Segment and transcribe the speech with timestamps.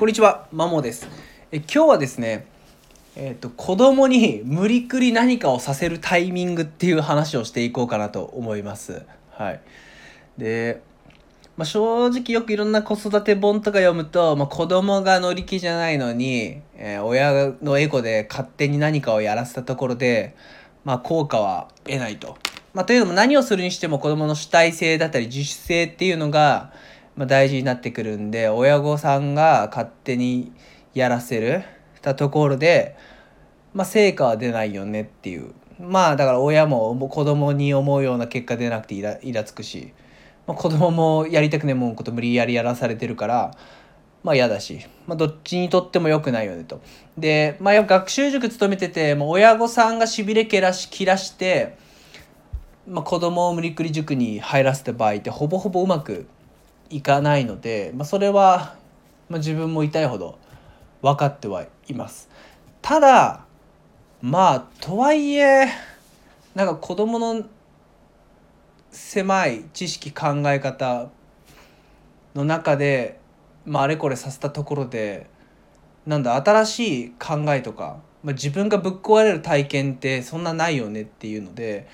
[0.00, 1.06] こんにちは、マモです。
[1.52, 2.46] え今日はですね、
[3.16, 9.02] えっ、と子供に無理くり何かをさせるタイミングっていう話をしていこうかなと思います。
[9.32, 9.60] はい。
[10.38, 10.80] で、
[11.58, 20.34] まあ、正直よくいろんな子育て本とか読むと、まあ、子供が乗り気じゃないのに、えー親のエゴで勝手に何かをやらせたところで、
[20.82, 22.38] まあ、効果は得ないと。
[22.72, 26.72] まあ、というのも何をするにしても子供の主体性だったり自主性っていうのが、
[27.20, 30.52] まあ、大事になってくるんで親御さんが勝手に
[30.94, 31.64] やらせる
[32.00, 32.96] たところで、
[33.74, 39.92] まあ、成果は出ないよねっていうまあだから親も子供に思うような結果出なくてイライラつくし、
[40.46, 43.54] まあ、子供もやりたくねえもんこと無理やりやらされてるから
[44.22, 46.80] まあ嫌だし、まあ、どっちにとっても良くないよねと。
[47.18, 51.76] で、まあ、学習塾勤めててもう親御さんがしびれ切らし切らして、
[52.88, 56.26] まあ、子供を無理くり塾に入らせた場合ってほぼほぼうまく
[56.90, 58.76] いかないので、まあ、それは、
[59.28, 60.38] まあ、自分も痛いほど
[61.02, 62.28] 分かってはいます。
[62.82, 63.44] ただ
[64.20, 65.66] まあとはいえ
[66.54, 67.44] なんか子供の
[68.90, 71.10] 狭い知識考え方
[72.34, 73.18] の中で、
[73.64, 75.26] まあ、あれこれさせたところで
[76.06, 81.88] なんだ新しい考えとか、まあ、自分がぶっ壊れる体験ってそんなないよねっていうので、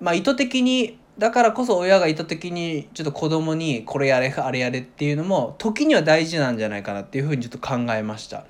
[0.00, 8.44] まあ、意図的にだからこそ親が意図的にちょっと子供にこれやれあれやれっていうのも時には大事なんじゃないかなっていうふうにちょっと考えました。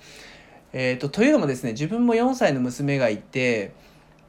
[0.73, 3.73] えー、とというのもですね自分も4歳の娘がいて、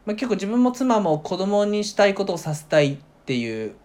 [0.05, 3.75] まあ、結構自分も妻も子供にしたいことをさせたいっていう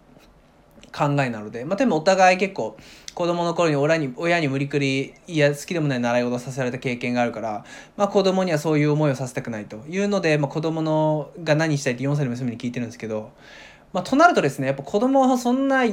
[0.91, 2.77] 考えなので、まあ、でもお互い結構
[3.15, 7.65] 子供の頃に親に親に無理くりいや好きでもない習い事をさせられた経験があるから、
[7.97, 13.31] まあ、子供にはそういう思いをさせたくないというので、まあ、子供のが何したいって4歳の娘に聞いてるんですけど、
[13.93, 15.83] まあ、となるとですねやっぱ子供はそんな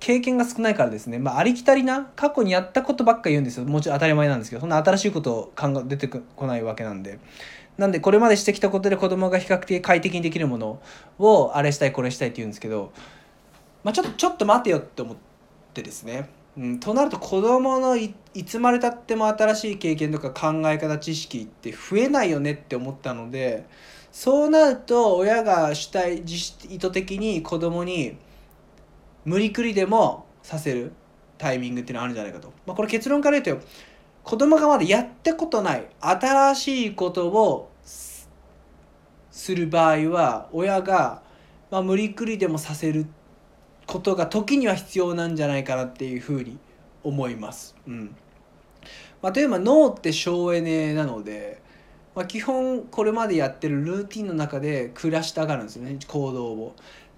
[0.00, 7.18] 経験が少ないからですね、まあ、ありきたりな過去にやったことばっか言うんですよもちろん当たり前なんですけどそんな新しいことを考え出てこないわけなんで。
[7.76, 10.80] なんでこれまでしてきたことで子供が比較的快適にできるもの
[11.18, 12.92] をあれしたいこれしたいって言うんですけど、
[13.82, 15.16] まあ、ちょっとちょっと待てよって思っ
[15.72, 18.14] てですね、うん、となると子供のい
[18.46, 23.64] つまでたっても新しい経験とか考え方知識って増えないよねって思ったので
[24.14, 28.16] そうなると親が主体自主意図的に子供に
[29.24, 30.92] 無理くりでもさせる
[31.36, 33.66] タイミングっていうのがあるんじゃないかと、まあ、これ結論から言うと
[34.22, 38.28] 子供がまだやったことない新しいことをす
[39.52, 41.20] る場合は親が、
[41.72, 43.06] まあ、無理くりでもさせる
[43.84, 46.56] ことが時には必要なんじゃないかなっていうふうに
[47.02, 47.74] 思います。
[47.88, 48.14] うん。
[49.20, 51.63] まあ、例えば脳って省エネなので、
[52.14, 56.74] まあ、基本これまでやってるルーティンの中で暮らしたがるんですよね行動を。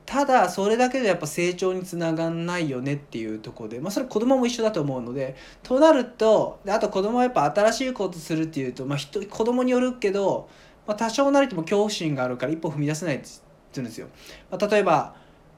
[0.06, 10.48] ただそれだけでやっぱ成長につながんないよねっていうとこで、まあ、それ子供も一緒だと思うのでとなるとであと子供はやっぱ新しいことするっていうと、まあ、人子供によるけど、
[10.86, 13.26] まあ、多少なりとも恐怖心があるから一歩踏み出せないって
[13.74, 14.06] 言うんですよ。
[14.48, 15.16] まあ、例えば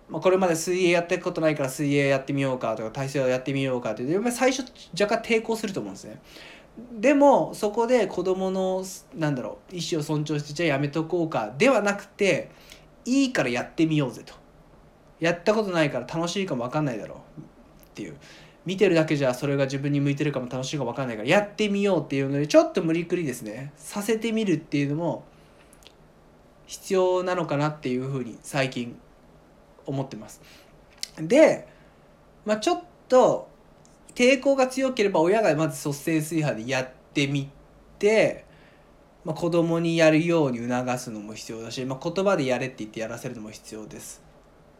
[0.08, 4.64] まあ、これまで水泳やってることないから水泳やってみようかとか体操やってみようかってやっぱり最初
[4.98, 6.20] 若干抵抗すると思うんですね。
[6.92, 8.84] でもそこで子供の
[9.14, 12.50] なんだろう意思を尊重してじゃあやめとこうかではなくて
[13.04, 14.34] いいからやってみようぜと。
[15.20, 18.16] やったことないから楽しいかも分かんないだろうっていう。
[18.64, 23.72] 見てるだけじゃそれが自分に向いてるかも楽しいかも分かんないからやってみようっていうのでちょっと無理くりですね。
[23.76, 25.24] させてみるっていうのも
[26.66, 28.98] 必要なのかなっていうふうに最近
[29.86, 30.42] 思ってます。
[31.16, 31.66] で、
[32.44, 33.48] まあ、ちょっと
[34.18, 37.48] 抵抗が強ければ親がまず率先垂派でやってみ
[38.00, 38.44] て、
[39.24, 44.20] まあ、子供にやるように促すのも必要だし、まあ、言葉でやれって言ってやらせるのも必要です。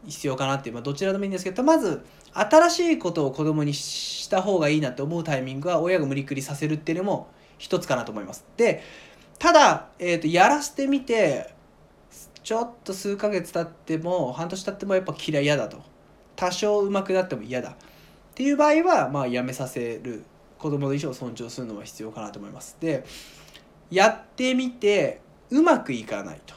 [0.05, 8.45] 必要かなっていう、まあ、どちらでもいいんですけどまず新しいことを子供にした方がいいなって思うタイミングは親が無理くりさせるっていうのも一つかなと思います。
[8.57, 8.83] で
[9.37, 11.53] ただ、えー、とやらせてみて
[12.43, 15.81] ちょっと数ヶ月経っても半年経ってもやっぱ嫌い嫌だと
[16.35, 17.77] 多少上手くなっても嫌だ
[18.39, 20.23] っていう場合はまあやめさせる
[20.57, 22.77] 子供の意思を尊重するのは必要かなと思います。
[22.79, 23.03] で
[23.91, 25.19] やってみて
[25.49, 26.55] うまくいかないと。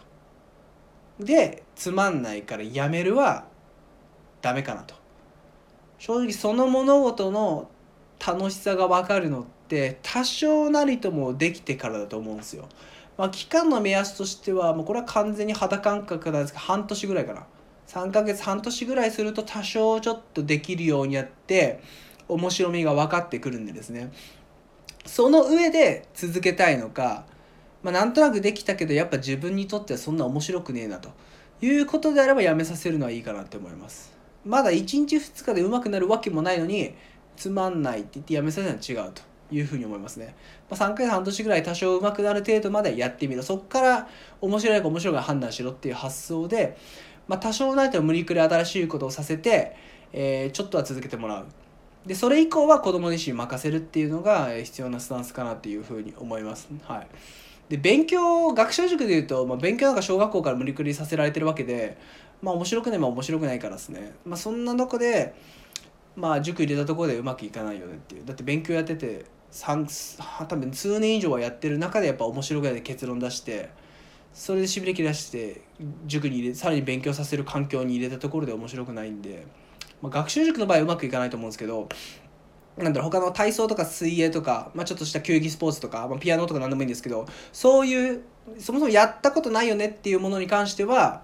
[1.18, 3.46] でつまんないからやめるは
[4.42, 4.94] ダメかなと。
[5.98, 7.68] 正直その物事の
[8.24, 12.68] 楽しさが分かるのって多少なりともできてからだと思うんですよ。
[13.18, 17.44] まあ、期間の目安としてはもうこれは完全に肌感覚なんですけど半年ぐらいかな。
[17.88, 21.80] 3ヶ月半年ぐらいすると多少ちょっとできるようになって
[22.28, 24.12] 面白みが分かってくるんでですね。
[25.04, 27.24] その上で続けたいのか、
[27.82, 31.10] まあ、なんとなくできたけどやっぱ自分にとってはそんな面白くねえなと。
[31.60, 34.12] いうことであればやめさせるのはいいかなって思います。
[34.44, 36.94] まだ1日2日で上手くなるわけもないのに
[37.36, 39.22] つまんないって言ってやめさせるのは違うと。
[39.52, 40.34] いうふうに思いますね。
[40.70, 43.42] まあ、3回半年ぐらい多少上手くなる程度までやってみろ。
[43.42, 44.08] そこから
[44.40, 46.76] 面白いか面白いか判断しろっていう発想で、
[47.28, 49.76] まあ、多少ないと無理くり新しいことをさせて、
[50.12, 51.46] えー、ちょっとは続けてもらう。
[52.06, 56.68] でそれ以降は子供自身任せるっていうのが必要なスタンスかなっていうふうに思います。
[56.82, 57.06] はい
[57.68, 61.96] で勉強学習塾でいうと、まあ、勉強なんか小学校から無理くりさせられてるわけで
[62.42, 65.34] まあ面白くないまあ面白くないからですね、まあ、そんなとこで
[66.14, 69.24] まあ塾入れたところでうまくいかないよねっていうだって勉強やってて
[69.58, 73.70] 多分数年以上はやってる中でやっぱ面白くないで結論出して
[74.32, 75.62] それでしびれ切らして
[76.06, 79.46] 塾に入れさらに勉強させる環境に入れたところで面白くないんで、
[80.00, 81.88] まあ、学習塾の場合はうまくいかないと思うんですけど
[82.76, 88.22] なんだろう他の体操とか水泳とか、まあ、ちょっとした球技スポーツとか、まあ、ピアノとか何でもいいんですけどそういう
[88.58, 91.22] そもそもやったことないよねっていうものに関しては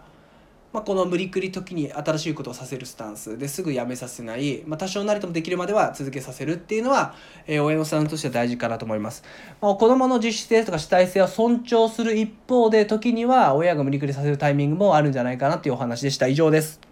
[0.73, 7.15] まあ、この無理くり時に新しいことをさせるスタンスですぐやめさせない、まあ、多少なりともできるまでは続けさせるっていうのは、
[7.47, 9.25] えー、親のスタンスとしては大事かなと思います、
[9.61, 16.27] まあ、子どもの自主性とか主体性を尊重する一方で時には親が無理くりさせるタイミングもあるんじゃないかなっていうお話でした。
[16.27, 16.88] 以上です。